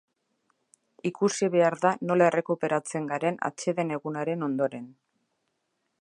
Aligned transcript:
Ikusi 1.09 1.49
behar 1.57 1.77
da 1.83 1.91
nola 2.11 2.29
errekuperatzen 2.31 3.07
garen 3.13 3.37
atseden 3.51 3.95
egunaren 3.99 4.49
ondoren. 4.51 4.93